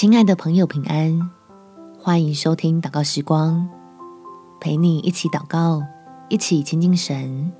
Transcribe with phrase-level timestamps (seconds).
[0.00, 1.28] 亲爱的朋友，平安！
[1.98, 3.68] 欢迎收听祷告时光，
[4.60, 5.82] 陪你一起祷告，
[6.28, 7.52] 一起亲近神。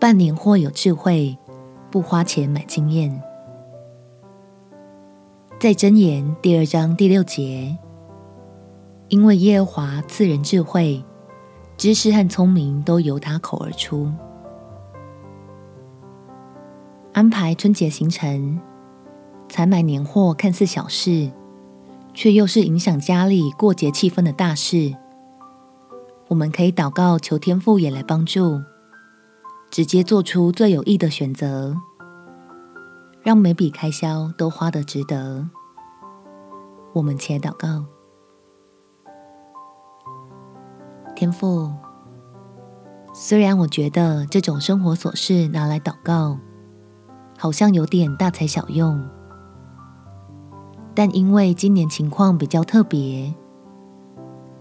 [0.00, 1.36] 办年货有智慧，
[1.90, 3.22] 不花钱买经验。
[5.60, 7.76] 在箴言第二章第六节，
[9.08, 11.04] 因为耶和华赐人智慧，
[11.76, 14.10] 知识和聪明都由他口而出。
[17.12, 18.58] 安排春节行程。
[19.56, 21.32] 采买年货看似小事，
[22.12, 24.94] 却又是影响家里过节气氛的大事。
[26.28, 28.60] 我们可以祷告，求天父也来帮助，
[29.70, 31.74] 直接做出最有益的选择，
[33.22, 35.48] 让每笔开销都花得值得。
[36.92, 37.82] 我们且祷告：
[41.14, 41.72] 天父，
[43.14, 46.36] 虽然我觉得这种生活琐事拿来祷告，
[47.38, 49.02] 好像有点大材小用。
[50.96, 53.34] 但因为今年情况比较特别，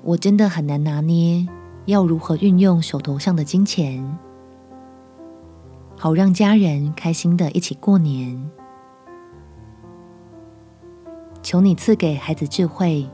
[0.03, 1.47] 我真的很难拿捏
[1.85, 4.05] 要如何运用手头上的金钱，
[5.95, 8.51] 好让家人开心的一起过年。
[11.41, 13.09] 求你赐给孩子智慧，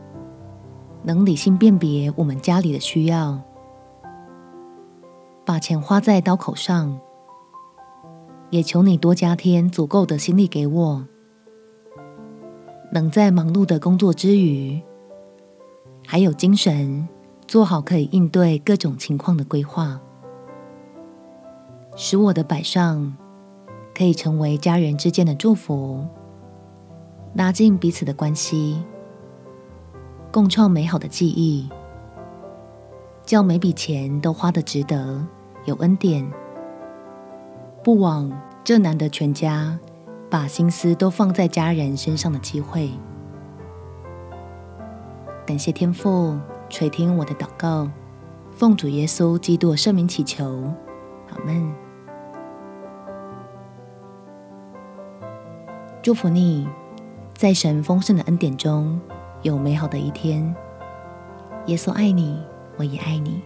[1.04, 3.40] 能理性辨别我们家里的需要，
[5.46, 7.00] 把钱花在刀口上，
[8.50, 11.06] 也求你多加添足够的心力给我。
[12.94, 14.82] 能在忙碌的工作之余，
[16.06, 17.08] 还有精神
[17.48, 19.98] 做好可以应对各种情况的规划，
[21.96, 23.16] 使我的摆上
[23.96, 26.06] 可以成为家人之间的祝福，
[27.34, 28.84] 拉近彼此的关系，
[30.30, 31.70] 共创美好的记忆，
[33.26, 35.26] 叫每笔钱都花得值得，
[35.64, 36.30] 有恩典，
[37.82, 38.30] 不枉
[38.66, 39.80] 这难得全家。
[40.32, 42.90] 把心思都放在家人身上的机会，
[45.46, 47.92] 感谢天父垂听我的祷告，
[48.54, 50.46] 奉主耶稣基督圣名祈求，
[51.30, 51.76] 阿门。
[56.02, 56.66] 祝福你，
[57.34, 59.02] 在神丰盛的恩典中
[59.42, 60.56] 有美好的一天。
[61.66, 62.42] 耶稣爱你，
[62.78, 63.44] 我也爱你。